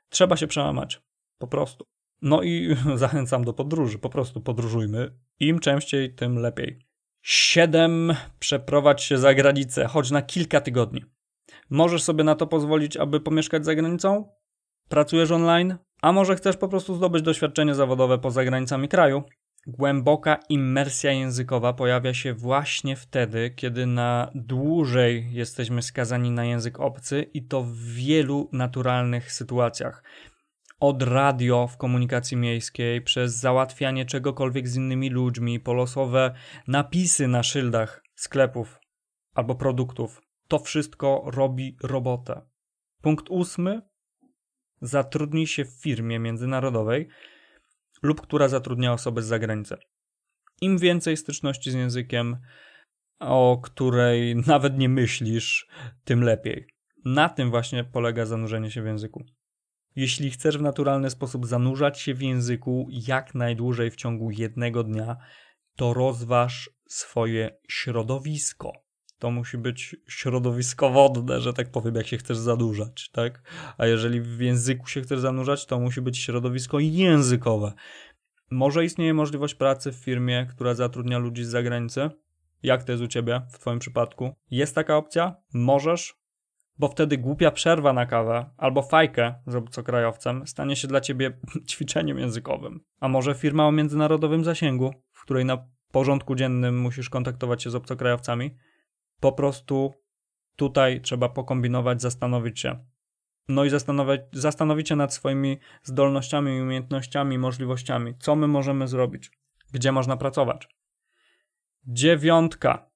Trzeba 0.09 0.37
się 0.37 0.47
przełamać. 0.47 1.01
Po 1.37 1.47
prostu. 1.47 1.85
No 2.21 2.43
i 2.43 2.75
zachęcam 2.95 3.43
do 3.43 3.53
podróży. 3.53 3.99
Po 3.99 4.09
prostu 4.09 4.41
podróżujmy. 4.41 5.17
Im 5.39 5.59
częściej, 5.59 6.15
tym 6.15 6.35
lepiej. 6.35 6.79
7. 7.21 8.15
Przeprowadź 8.39 9.03
się 9.03 9.17
za 9.17 9.33
granicę, 9.33 9.87
choć 9.87 10.11
na 10.11 10.21
kilka 10.21 10.61
tygodni. 10.61 11.05
Możesz 11.69 12.03
sobie 12.03 12.23
na 12.23 12.35
to 12.35 12.47
pozwolić, 12.47 12.97
aby 12.97 13.19
pomieszkać 13.19 13.65
za 13.65 13.75
granicą? 13.75 14.29
Pracujesz 14.89 15.31
online? 15.31 15.77
A 16.01 16.11
może 16.11 16.35
chcesz 16.35 16.57
po 16.57 16.67
prostu 16.67 16.95
zdobyć 16.95 17.21
doświadczenie 17.21 17.75
zawodowe 17.75 18.17
poza 18.17 18.43
granicami 18.43 18.87
kraju? 18.87 19.23
Głęboka 19.67 20.39
immersja 20.49 21.11
językowa 21.11 21.73
pojawia 21.73 22.13
się 22.13 22.33
właśnie 22.33 22.95
wtedy, 22.95 23.51
kiedy 23.55 23.85
na 23.85 24.31
dłużej 24.35 25.33
jesteśmy 25.33 25.81
skazani 25.81 26.31
na 26.31 26.45
język 26.45 26.79
obcy 26.79 27.23
i 27.33 27.47
to 27.47 27.63
w 27.63 27.77
wielu 27.77 28.49
naturalnych 28.51 29.31
sytuacjach. 29.31 30.03
Od 30.79 31.03
radio 31.03 31.67
w 31.67 31.77
komunikacji 31.77 32.37
miejskiej, 32.37 33.01
przez 33.01 33.35
załatwianie 33.35 34.05
czegokolwiek 34.05 34.67
z 34.67 34.75
innymi 34.75 35.09
ludźmi, 35.09 35.59
polosowe 35.59 36.33
napisy 36.67 37.27
na 37.27 37.43
szyldach 37.43 38.03
sklepów 38.15 38.79
albo 39.33 39.55
produktów. 39.55 40.21
To 40.47 40.59
wszystko 40.59 41.23
robi 41.25 41.77
robotę. 41.83 42.41
Punkt 43.01 43.29
ósmy. 43.29 43.81
Zatrudnij 44.81 45.47
się 45.47 45.65
w 45.65 45.81
firmie 45.81 46.19
międzynarodowej, 46.19 47.07
lub 48.05 48.21
która 48.21 48.47
zatrudnia 48.47 48.93
osoby 48.93 49.21
z 49.23 49.25
zagranicy. 49.25 49.75
Im 50.61 50.77
więcej 50.77 51.17
styczności 51.17 51.71
z 51.71 51.73
językiem, 51.73 52.37
o 53.19 53.61
której 53.63 54.35
nawet 54.47 54.77
nie 54.77 54.89
myślisz, 54.89 55.67
tym 56.03 56.23
lepiej. 56.23 56.67
Na 57.05 57.29
tym 57.29 57.49
właśnie 57.49 57.83
polega 57.83 58.25
zanurzenie 58.25 58.71
się 58.71 58.81
w 58.81 58.85
języku. 58.85 59.25
Jeśli 59.95 60.31
chcesz 60.31 60.57
w 60.57 60.61
naturalny 60.61 61.09
sposób 61.09 61.47
zanurzać 61.47 61.99
się 61.99 62.13
w 62.13 62.21
języku 62.21 62.87
jak 62.91 63.35
najdłużej 63.35 63.91
w 63.91 63.95
ciągu 63.95 64.31
jednego 64.31 64.83
dnia, 64.83 65.17
to 65.75 65.93
rozważ 65.93 66.69
swoje 66.89 67.57
środowisko. 67.69 68.84
To 69.19 69.31
musi 69.31 69.57
być 69.57 69.95
środowisko 70.07 70.89
wodne, 70.89 71.41
że 71.41 71.53
tak 71.53 71.71
powiem, 71.71 71.95
jak 71.95 72.07
się 72.07 72.17
chcesz 72.17 72.37
zanurzać, 72.37 73.09
tak? 73.09 73.41
A 73.77 73.85
jeżeli 73.85 74.21
w 74.21 74.39
języku 74.39 74.87
się 74.87 75.01
chcesz 75.01 75.19
zanurzać, 75.19 75.65
to 75.65 75.79
musi 75.79 76.01
być 76.01 76.17
środowisko 76.17 76.79
językowe. 76.79 77.73
Może 78.51 78.85
istnieje 78.85 79.13
możliwość 79.13 79.55
pracy 79.55 79.91
w 79.91 79.95
firmie, 79.95 80.47
która 80.49 80.73
zatrudnia 80.73 81.17
ludzi 81.17 81.43
z 81.43 81.49
zagranicy? 81.49 82.09
Jak 82.63 82.83
to 82.83 82.91
jest 82.91 83.03
u 83.03 83.07
ciebie 83.07 83.41
w 83.51 83.59
twoim 83.59 83.79
przypadku? 83.79 84.35
Jest 84.51 84.75
taka 84.75 84.97
opcja? 84.97 85.35
Możesz? 85.53 86.15
Bo 86.77 86.87
wtedy 86.87 87.17
głupia 87.17 87.51
przerwa 87.51 87.93
na 87.93 88.05
kawę 88.05 88.49
albo 88.57 88.81
fajkę 88.81 89.35
z 89.47 89.55
obcokrajowcem 89.55 90.47
stanie 90.47 90.75
się 90.75 90.87
dla 90.87 91.01
ciebie 91.01 91.39
ćwiczeniem 91.69 92.19
językowym. 92.19 92.79
A 92.99 93.07
może 93.07 93.33
firma 93.33 93.67
o 93.67 93.71
międzynarodowym 93.71 94.43
zasięgu, 94.43 94.93
w 95.11 95.21
której 95.21 95.45
na 95.45 95.67
porządku 95.91 96.35
dziennym 96.35 96.79
musisz 96.79 97.09
kontaktować 97.09 97.63
się 97.63 97.69
z 97.69 97.75
obcokrajowcami? 97.75 98.57
Po 99.25 99.31
prostu 99.31 99.93
tutaj 100.55 101.01
trzeba 101.01 101.29
pokombinować, 101.29 102.01
zastanowić 102.01 102.59
się. 102.59 102.85
No 103.47 103.65
i 103.65 103.69
zastanowić, 103.69 104.21
zastanowić 104.33 104.89
się 104.89 104.95
nad 104.95 105.13
swoimi 105.13 105.59
zdolnościami, 105.83 106.61
umiejętnościami, 106.61 107.37
możliwościami. 107.37 108.13
Co 108.19 108.35
my 108.35 108.47
możemy 108.47 108.87
zrobić? 108.87 109.31
Gdzie 109.71 109.91
można 109.91 110.17
pracować? 110.17 110.67
Dziewiątka. 111.87 112.89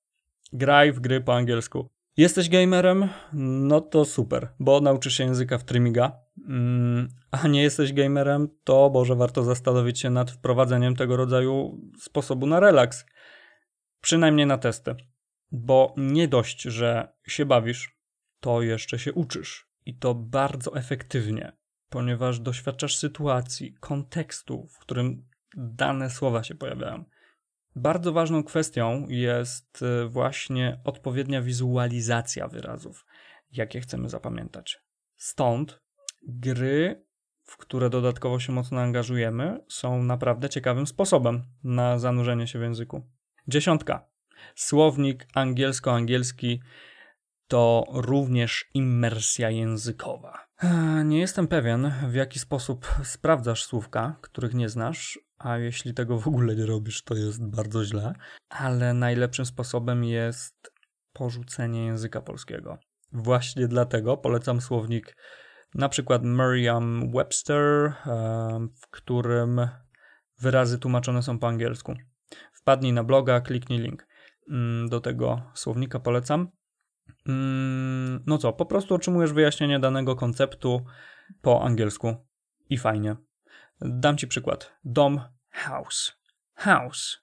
Graj 0.54 0.92
w 0.92 1.00
gry 1.00 1.22
po 1.22 1.36
angielsku. 1.36 1.90
Jesteś 2.18 2.50
gamerem? 2.50 3.10
No 3.34 3.82
to 3.82 4.06
super, 4.06 4.50
bo 4.60 4.82
nauczysz 4.82 5.14
się 5.14 5.24
języka 5.24 5.58
w 5.58 5.64
Trimiga. 5.64 6.12
Mm, 6.48 7.08
a 7.32 7.48
nie 7.48 7.62
jesteś 7.62 7.94
gamerem, 7.94 8.48
to 8.64 8.92
może 8.94 9.16
warto 9.16 9.44
zastanowić 9.44 10.00
się 10.00 10.10
nad 10.10 10.32
wprowadzeniem 10.32 10.96
tego 10.96 11.18
rodzaju 11.18 11.82
sposobu 12.00 12.46
na 12.46 12.60
relaks. 12.60 13.06
Przynajmniej 14.02 14.46
na 14.46 14.58
testy. 14.58 14.96
Bo 15.52 15.94
nie 15.98 16.28
dość, 16.28 16.62
że 16.62 17.14
się 17.28 17.46
bawisz, 17.46 18.00
to 18.40 18.62
jeszcze 18.62 19.00
się 19.00 19.14
uczysz. 19.14 19.70
I 19.86 19.96
to 19.96 20.16
bardzo 20.16 20.76
efektywnie, 20.76 21.58
ponieważ 21.90 22.40
doświadczasz 22.40 22.98
sytuacji, 22.98 23.74
kontekstu, 23.80 24.68
w 24.68 24.80
którym 24.80 25.28
dane 25.58 26.10
słowa 26.10 26.44
się 26.44 26.56
pojawiają. 26.56 27.06
Bardzo 27.76 28.14
ważną 28.14 28.44
kwestią 28.44 29.08
jest 29.10 29.82
e, 29.82 30.08
właśnie 30.08 30.80
odpowiednia 30.84 31.42
wizualizacja 31.42 32.48
wyrazów, 32.48 33.06
jakie 33.52 33.82
chcemy 33.82 34.10
zapamiętać. 34.10 34.80
Stąd 35.16 35.82
gry, 36.28 37.06
w 37.44 37.58
które 37.58 37.90
dodatkowo 37.90 38.40
się 38.40 38.54
mocno 38.54 38.82
angażujemy, 38.82 39.60
są 39.68 40.04
naprawdę 40.04 40.50
ciekawym 40.50 40.88
sposobem 40.88 41.44
na 41.64 42.00
zanurzenie 42.00 42.48
się 42.48 42.60
w 42.60 42.62
języku. 42.62 43.08
Dziesiątka. 43.48 44.09
Słownik 44.56 45.28
angielsko-angielski 45.36 46.60
to 47.48 47.86
również 47.94 48.66
immersja 48.74 49.50
językowa. 49.50 50.48
Nie 51.06 51.20
jestem 51.20 51.48
pewien, 51.48 51.94
w 52.08 52.14
jaki 52.14 52.40
sposób 52.40 52.88
sprawdzasz 53.04 53.64
słówka, 53.64 54.16
których 54.22 54.54
nie 54.54 54.70
znasz, 54.70 55.20
a 55.38 55.58
jeśli 55.58 55.94
tego 55.94 56.20
w 56.20 56.28
ogóle 56.28 56.56
nie 56.56 56.66
robisz, 56.66 57.04
to 57.04 57.16
jest 57.16 57.50
bardzo 57.50 57.86
źle, 57.86 58.14
ale 58.50 58.94
najlepszym 58.94 59.46
sposobem 59.46 60.04
jest 60.04 60.72
porzucenie 61.14 61.86
języka 61.86 62.22
polskiego. 62.22 62.78
Właśnie 63.12 63.68
dlatego 63.68 64.18
polecam 64.18 64.62
słownik 64.62 65.18
na 65.76 65.90
przykład 65.90 66.24
Merriam-Webster, 66.24 67.94
w 68.82 68.88
którym 68.92 69.68
wyrazy 70.40 70.80
tłumaczone 70.80 71.24
są 71.24 71.40
po 71.40 71.48
angielsku. 71.48 71.94
Wpadnij 72.54 72.94
na 72.94 73.04
bloga, 73.04 73.42
kliknij 73.42 73.80
link. 73.80 74.08
Mm, 74.50 74.90
do 74.90 75.00
tego 75.00 75.42
słownika 75.54 76.00
polecam. 76.00 76.48
Mm, 77.28 78.24
no 78.26 78.38
co, 78.38 78.54
po 78.54 78.66
prostu 78.66 78.96
otrzymujesz 78.96 79.34
wyjaśnienie 79.34 79.80
danego 79.80 80.16
konceptu 80.16 80.86
po 81.42 81.64
angielsku 81.64 82.16
i 82.70 82.78
fajnie. 82.78 83.16
Dam 83.82 84.18
ci 84.18 84.28
przykład. 84.28 84.74
Dom, 84.84 85.22
house. 85.50 86.14
House. 86.54 87.18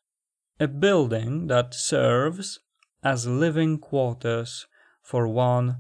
A 0.59 0.67
building 0.69 1.49
that 1.49 1.77
serves 1.77 2.61
as 3.03 3.27
living 3.27 3.81
quarters 3.81 4.69
for 5.03 5.27
one 5.37 5.75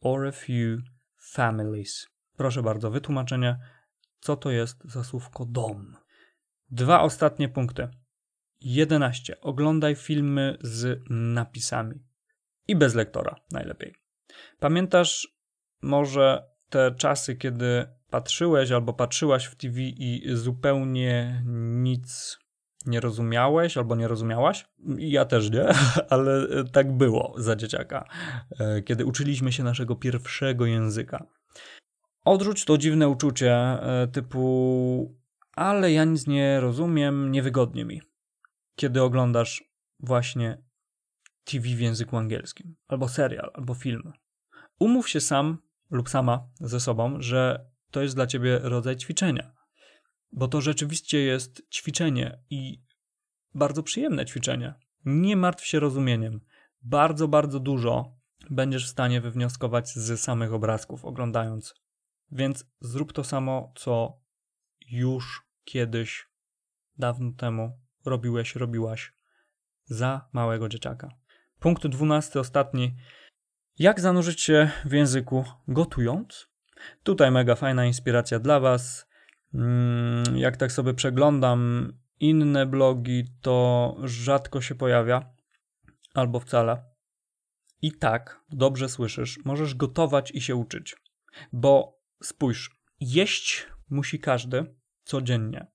or 0.00 0.26
a 0.26 0.32
few 0.32 0.80
families. 1.16 2.08
Proszę 2.36 2.62
bardzo, 2.62 2.90
wytłumaczenie, 2.90 3.58
co 4.20 4.36
to 4.36 4.50
jest 4.50 4.84
za 4.84 5.04
słówko 5.04 5.44
dom. 5.44 5.96
Dwa 6.70 7.00
ostatnie 7.00 7.48
punkty. 7.48 7.88
11. 8.60 9.40
Oglądaj 9.40 9.94
filmy 9.94 10.58
z 10.60 11.02
napisami. 11.10 12.04
I 12.68 12.76
bez 12.76 12.94
lektora, 12.94 13.36
najlepiej. 13.52 13.94
Pamiętasz 14.58 15.28
może 15.82 16.50
te 16.68 16.94
czasy, 16.94 17.36
kiedy 17.36 17.86
patrzyłeś 18.10 18.70
albo 18.70 18.92
patrzyłaś 18.92 19.44
w 19.44 19.56
TV 19.56 19.80
i 19.80 20.22
zupełnie 20.32 21.42
nic 21.82 22.38
nie 22.86 23.00
rozumiałeś 23.00 23.76
albo 23.76 23.96
nie 23.96 24.08
rozumiałaś? 24.08 24.68
Ja 24.98 25.24
też 25.24 25.50
nie, 25.50 25.64
ale 26.10 26.46
tak 26.72 26.92
było 26.92 27.34
za 27.36 27.56
dzieciaka, 27.56 28.04
e, 28.58 28.82
kiedy 28.82 29.06
uczyliśmy 29.06 29.52
się 29.52 29.64
naszego 29.64 29.96
pierwszego 29.96 30.66
języka. 30.66 31.26
Odrzuć 32.24 32.64
to 32.64 32.78
dziwne 32.78 33.08
uczucie 33.08 33.52
e, 33.52 34.08
typu 34.12 35.20
ale 35.52 35.92
ja 35.92 36.04
nic 36.04 36.26
nie 36.26 36.60
rozumiem, 36.60 37.32
niewygodnie 37.32 37.84
mi. 37.84 38.00
Kiedy 38.80 39.02
oglądasz 39.02 39.64
właśnie 39.98 40.62
TV 41.44 41.68
w 41.68 41.80
języku 41.80 42.16
angielskim, 42.16 42.76
albo 42.88 43.08
serial, 43.08 43.50
albo 43.54 43.74
film. 43.74 44.12
Umów 44.78 45.08
się 45.08 45.20
sam 45.20 45.58
lub 45.90 46.08
sama 46.08 46.48
ze 46.60 46.80
sobą, 46.80 47.16
że 47.18 47.70
to 47.90 48.02
jest 48.02 48.14
dla 48.14 48.26
ciebie 48.26 48.58
rodzaj 48.58 48.96
ćwiczenia. 48.96 49.52
Bo 50.32 50.48
to 50.48 50.60
rzeczywiście 50.60 51.18
jest 51.18 51.62
ćwiczenie 51.72 52.42
i 52.50 52.82
bardzo 53.54 53.82
przyjemne 53.82 54.26
ćwiczenie. 54.26 54.74
Nie 55.04 55.36
martw 55.36 55.66
się 55.66 55.80
rozumieniem. 55.80 56.40
Bardzo, 56.82 57.28
bardzo 57.28 57.60
dużo 57.60 58.16
będziesz 58.50 58.86
w 58.86 58.90
stanie 58.90 59.20
wywnioskować 59.20 59.88
z 59.88 60.20
samych 60.20 60.52
obrazków, 60.52 61.04
oglądając. 61.04 61.74
Więc 62.30 62.64
zrób 62.80 63.12
to 63.12 63.24
samo, 63.24 63.72
co 63.76 64.20
już 64.90 65.46
kiedyś, 65.64 66.28
dawno 66.98 67.32
temu 67.32 67.89
robiłeś, 68.04 68.54
robiłaś 68.54 69.12
za 69.84 70.28
małego 70.32 70.68
dzieciaka. 70.68 71.08
Punkt 71.58 71.86
dwunasty, 71.86 72.40
ostatni. 72.40 72.96
Jak 73.78 74.00
zanurzyć 74.00 74.40
się 74.40 74.70
w 74.84 74.92
języku 74.92 75.44
gotując? 75.68 76.48
Tutaj 77.02 77.30
mega 77.30 77.54
fajna 77.54 77.86
inspiracja 77.86 78.38
dla 78.38 78.60
Was. 78.60 79.06
Mm, 79.54 80.36
jak 80.36 80.56
tak 80.56 80.72
sobie 80.72 80.94
przeglądam 80.94 81.92
inne 82.20 82.66
blogi, 82.66 83.24
to 83.40 83.96
rzadko 84.04 84.60
się 84.60 84.74
pojawia, 84.74 85.32
albo 86.14 86.40
wcale. 86.40 86.84
I 87.82 87.92
tak, 87.92 88.40
dobrze 88.50 88.88
słyszysz, 88.88 89.38
możesz 89.44 89.74
gotować 89.74 90.30
i 90.30 90.40
się 90.40 90.56
uczyć. 90.56 90.96
Bo 91.52 92.00
spójrz, 92.22 92.70
jeść 93.00 93.66
musi 93.90 94.20
każdy 94.20 94.74
codziennie. 95.04 95.66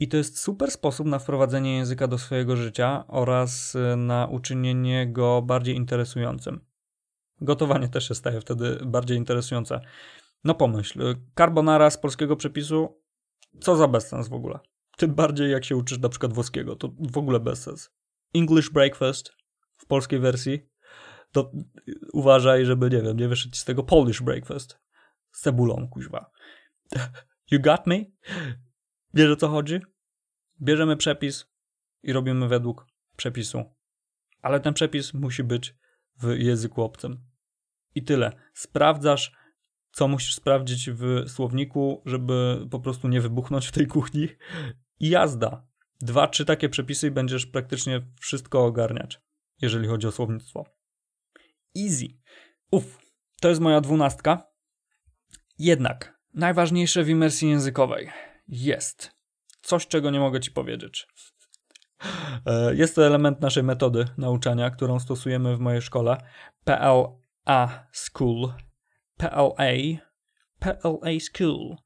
I 0.00 0.08
to 0.08 0.16
jest 0.16 0.38
super 0.38 0.70
sposób 0.70 1.06
na 1.06 1.18
wprowadzenie 1.18 1.76
języka 1.76 2.08
do 2.08 2.18
swojego 2.18 2.56
życia 2.56 3.04
oraz 3.08 3.74
y, 3.74 3.96
na 3.96 4.26
uczynienie 4.26 5.12
go 5.12 5.42
bardziej 5.42 5.76
interesującym. 5.76 6.60
Gotowanie 7.40 7.88
też 7.88 8.08
się 8.08 8.14
staje 8.14 8.40
wtedy 8.40 8.78
bardziej 8.86 9.18
interesujące. 9.18 9.80
No 10.44 10.54
pomyśl, 10.54 11.02
y, 11.02 11.16
carbonara 11.38 11.90
z 11.90 11.98
polskiego 11.98 12.36
przepisu, 12.36 13.02
co 13.60 13.76
za 13.76 13.88
bezsens 13.88 14.28
w 14.28 14.34
ogóle. 14.34 14.58
Tym 14.96 15.14
bardziej 15.14 15.50
jak 15.50 15.64
się 15.64 15.76
uczysz 15.76 15.98
na 15.98 16.08
przykład 16.08 16.32
włoskiego, 16.32 16.76
to 16.76 16.88
w 16.98 17.18
ogóle 17.18 17.40
bezsens. 17.40 17.90
English 18.34 18.70
breakfast 18.70 19.32
w 19.76 19.86
polskiej 19.86 20.18
wersji, 20.18 20.68
to 21.32 21.52
y, 21.88 21.94
uważaj, 22.12 22.66
żeby, 22.66 22.90
nie 22.90 23.02
wiem, 23.02 23.16
nie 23.16 23.28
wyszedł 23.28 23.56
z 23.56 23.64
tego 23.64 23.82
Polish 23.82 24.22
breakfast 24.22 24.78
z 25.32 25.40
cebulą, 25.40 25.88
kuźwa. 25.90 26.30
You 27.50 27.60
got 27.60 27.86
me? 27.86 27.96
Wiesz 29.14 29.30
o 29.30 29.36
co 29.36 29.48
chodzi? 29.48 29.80
Bierzemy 30.62 30.96
przepis 30.96 31.46
i 32.02 32.12
robimy 32.12 32.48
według 32.48 32.86
przepisu. 33.16 33.64
Ale 34.42 34.60
ten 34.60 34.74
przepis 34.74 35.14
musi 35.14 35.44
być 35.44 35.74
w 36.22 36.36
języku 36.38 36.82
obcym. 36.82 37.20
I 37.94 38.02
tyle. 38.02 38.32
Sprawdzasz, 38.54 39.32
co 39.92 40.08
musisz 40.08 40.34
sprawdzić 40.34 40.90
w 40.90 41.24
słowniku, 41.28 42.02
żeby 42.06 42.66
po 42.70 42.80
prostu 42.80 43.08
nie 43.08 43.20
wybuchnąć 43.20 43.66
w 43.66 43.72
tej 43.72 43.86
kuchni. 43.86 44.28
I 45.00 45.08
jazda. 45.08 45.66
Dwa, 46.00 46.28
trzy 46.28 46.44
takie 46.44 46.68
przepisy 46.68 47.06
i 47.06 47.10
będziesz 47.10 47.46
praktycznie 47.46 48.06
wszystko 48.20 48.64
ogarniać, 48.64 49.20
jeżeli 49.62 49.88
chodzi 49.88 50.06
o 50.06 50.12
słownictwo. 50.12 50.64
Easy. 51.78 52.06
Uff, 52.70 52.98
to 53.40 53.48
jest 53.48 53.60
moja 53.60 53.80
dwunastka. 53.80 54.50
Jednak 55.58 56.20
najważniejsze 56.34 57.04
w 57.04 57.08
imersji 57.08 57.48
językowej 57.48 58.10
jest 58.48 59.19
coś, 59.62 59.86
czego 59.86 60.10
nie 60.10 60.20
mogę 60.20 60.40
ci 60.40 60.50
powiedzieć. 60.50 61.06
E, 62.46 62.74
jest 62.74 62.94
to 62.94 63.06
element 63.06 63.40
naszej 63.40 63.62
metody 63.62 64.04
nauczania, 64.18 64.70
którą 64.70 64.98
stosujemy 64.98 65.56
w 65.56 65.60
mojej 65.60 65.82
szkole. 65.82 66.16
PLA 66.64 67.86
School. 67.92 68.52
PLA. 69.16 69.72
PLA 70.58 71.20
School. 71.20 71.76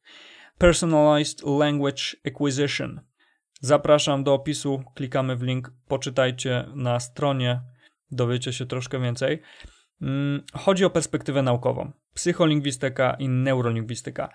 Personalized 0.59 1.43
Language 1.47 2.03
Acquisition. 2.27 3.01
Zapraszam 3.61 4.25
do 4.25 4.35
opisu, 4.35 4.83
klikamy 4.95 5.37
w 5.37 5.43
link, 5.43 5.73
poczytajcie 5.89 6.65
na 6.75 7.01
stronie, 7.01 7.61
dowiecie 8.11 8.53
się 8.53 8.67
troszkę 8.67 9.01
więcej. 9.01 9.43
Mm, 10.03 10.43
chodzi 10.55 10.85
o 10.85 10.91
perspektywę 10.91 11.43
naukową, 11.43 11.93
psycholingwistyka 12.15 13.17
i 13.19 13.29
neurolingwistyka. 13.29 14.29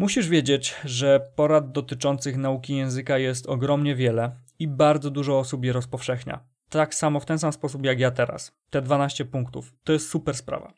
Musisz 0.00 0.28
wiedzieć, 0.28 0.76
że 0.84 1.32
porad 1.36 1.72
dotyczących 1.72 2.36
nauki 2.36 2.76
języka 2.76 3.18
jest 3.18 3.46
ogromnie 3.46 3.94
wiele 3.94 4.36
i 4.58 4.68
bardzo 4.68 5.10
dużo 5.10 5.38
osób 5.38 5.64
je 5.64 5.72
rozpowszechnia. 5.72 6.44
Tak 6.68 6.94
samo 6.94 7.20
w 7.20 7.26
ten 7.26 7.38
sam 7.38 7.52
sposób 7.52 7.84
jak 7.84 8.00
ja 8.00 8.10
teraz. 8.10 8.52
Te 8.70 8.82
12 8.82 9.24
punktów 9.24 9.72
to 9.84 9.92
jest 9.92 10.08
super 10.08 10.34
sprawa. 10.34 10.72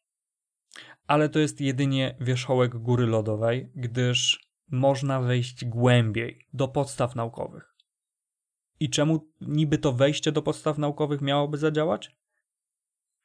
Ale 1.07 1.29
to 1.29 1.39
jest 1.39 1.61
jedynie 1.61 2.17
wierzchołek 2.21 2.77
góry 2.77 3.07
lodowej, 3.07 3.71
gdyż 3.75 4.47
można 4.71 5.21
wejść 5.21 5.65
głębiej 5.65 6.47
do 6.53 6.69
podstaw 6.69 7.15
naukowych. 7.17 7.75
I 8.81 8.91
czemu 8.91 9.31
niby 9.41 9.79
to 9.79 9.93
wejście 9.93 10.33
do 10.33 10.43
podstaw 10.43 10.79
naukowych 10.79 11.21
miałoby 11.21 11.59
zadziałać? 11.59 12.17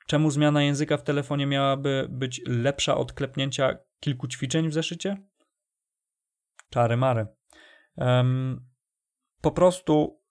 Czemu 0.07 0.31
zmiana 0.31 0.63
języka 0.63 0.97
w 0.97 1.03
telefonie 1.03 1.45
miałaby 1.45 2.07
być 2.09 2.41
lepsza 2.47 2.97
od 2.97 3.13
klepnięcia 3.13 3.77
kilku 3.99 4.27
ćwiczeń 4.27 4.69
w 4.69 4.73
zeszycie? 4.73 5.26
Czary 6.69 6.97
mary. 6.97 7.27
Um, 7.95 8.65
po 9.41 9.51
prostu 9.51 10.21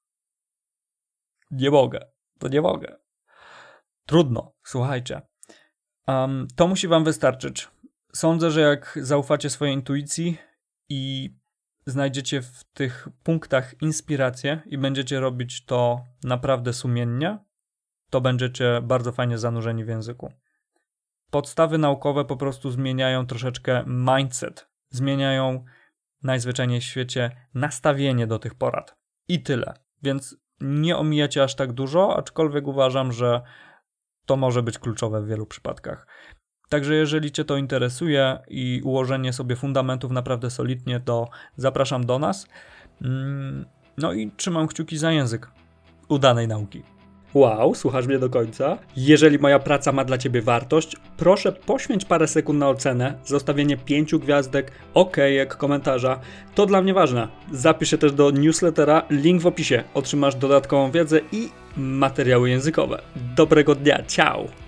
nie 1.50 1.70
mogę. 1.70 2.06
To 2.38 2.48
nie 2.48 2.60
mogę. 2.60 2.96
Trudno, 4.06 4.54
słuchajcie. 4.64 5.22
Um, 6.06 6.48
to 6.56 6.68
musi 6.68 6.88
Wam 6.88 7.04
wystarczyć. 7.04 7.68
Sądzę, 8.12 8.50
że 8.50 8.60
jak 8.60 8.98
zaufacie 9.02 9.50
swojej 9.50 9.74
intuicji 9.74 10.38
i 10.88 11.34
znajdziecie 11.86 12.42
w 12.42 12.64
tych 12.64 13.08
punktach 13.22 13.82
inspirację 13.82 14.62
i 14.66 14.78
będziecie 14.78 15.20
robić 15.20 15.64
to 15.64 16.04
naprawdę 16.24 16.72
sumiennie, 16.72 17.38
to 18.10 18.20
będziecie 18.20 18.80
bardzo 18.82 19.12
fajnie 19.12 19.38
zanurzeni 19.38 19.84
w 19.84 19.88
języku. 19.88 20.32
Podstawy 21.30 21.78
naukowe 21.78 22.24
po 22.24 22.36
prostu 22.36 22.70
zmieniają 22.70 23.26
troszeczkę 23.26 23.84
mindset, 23.86 24.68
zmieniają 24.90 25.64
najzwyczajniej 26.22 26.80
w 26.80 26.84
świecie 26.84 27.30
nastawienie 27.54 28.26
do 28.26 28.38
tych 28.38 28.54
porad. 28.54 28.96
I 29.28 29.42
tyle. 29.42 29.74
Więc 30.02 30.36
nie 30.60 30.96
omijacie 30.96 31.42
aż 31.42 31.54
tak 31.54 31.72
dużo, 31.72 32.16
aczkolwiek 32.16 32.66
uważam, 32.66 33.12
że 33.12 33.42
to 34.26 34.36
może 34.36 34.62
być 34.62 34.78
kluczowe 34.78 35.22
w 35.22 35.26
wielu 35.26 35.46
przypadkach. 35.46 36.06
Także 36.68 36.94
jeżeli 36.94 37.32
Cię 37.32 37.44
to 37.44 37.56
interesuje 37.56 38.38
i 38.48 38.80
ułożenie 38.84 39.32
sobie 39.32 39.56
fundamentów 39.56 40.10
naprawdę 40.10 40.50
solidnie, 40.50 41.00
to 41.00 41.28
zapraszam 41.56 42.06
do 42.06 42.18
nas. 42.18 42.48
Mm, 43.02 43.66
no 43.98 44.12
i 44.12 44.30
trzymam 44.36 44.68
kciuki 44.68 44.98
za 44.98 45.12
język 45.12 45.50
udanej 46.08 46.48
nauki. 46.48 46.95
Wow, 47.36 47.74
słuchasz 47.74 48.06
mnie 48.06 48.18
do 48.18 48.30
końca? 48.30 48.78
Jeżeli 48.96 49.38
moja 49.38 49.58
praca 49.58 49.92
ma 49.92 50.04
dla 50.04 50.18
Ciebie 50.18 50.42
wartość, 50.42 50.96
proszę 51.16 51.52
poświęć 51.52 52.04
parę 52.04 52.28
sekund 52.28 52.58
na 52.58 52.68
ocenę, 52.68 53.14
zostawienie 53.24 53.76
pięciu 53.76 54.18
gwiazdek, 54.18 54.72
ok, 54.94 55.16
jak 55.36 55.56
komentarza. 55.56 56.20
To 56.54 56.66
dla 56.66 56.82
mnie 56.82 56.94
ważne. 56.94 57.28
Zapisz 57.52 57.90
się 57.90 57.98
też 57.98 58.12
do 58.12 58.30
newslettera, 58.30 59.02
link 59.10 59.42
w 59.42 59.46
opisie. 59.46 59.84
Otrzymasz 59.94 60.34
dodatkową 60.34 60.90
wiedzę 60.90 61.20
i 61.32 61.48
materiały 61.76 62.50
językowe. 62.50 63.02
Dobrego 63.36 63.74
dnia, 63.74 64.02
ciao! 64.06 64.65